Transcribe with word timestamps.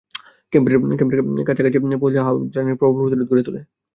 ক্যাম্পের 0.53 0.75
কাছা-কাছি 1.47 1.77
পৌঁছলে 2.01 2.19
হাওয়াযিনরা 2.19 2.79
প্রবল 2.79 2.99
প্রতিরোধ 3.01 3.27
গড়ে 3.29 3.43
তোলে। 3.47 3.61